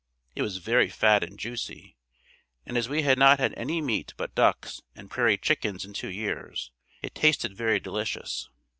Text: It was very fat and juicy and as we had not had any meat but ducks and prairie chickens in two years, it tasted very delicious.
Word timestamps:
It 0.35 0.41
was 0.41 0.57
very 0.57 0.89
fat 0.89 1.21
and 1.23 1.37
juicy 1.37 1.95
and 2.65 2.75
as 2.75 2.89
we 2.89 3.03
had 3.03 3.19
not 3.19 3.37
had 3.39 3.53
any 3.53 3.81
meat 3.83 4.15
but 4.17 4.33
ducks 4.33 4.81
and 4.95 5.11
prairie 5.11 5.37
chickens 5.37 5.85
in 5.85 5.93
two 5.93 6.09
years, 6.09 6.71
it 7.03 7.13
tasted 7.13 7.55
very 7.55 7.79
delicious. 7.79 8.49